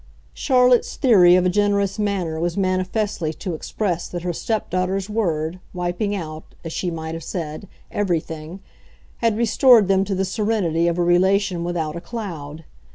[0.33, 6.15] Charlotte's theory of a generous manner was manifestly to express that her stepdaughter's word, wiping
[6.15, 8.61] out, as she might have said, everything,
[9.17, 12.63] had restored them to the serenity of a relation without a cloud.